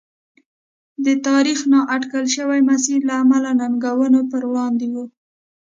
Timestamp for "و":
4.93-4.95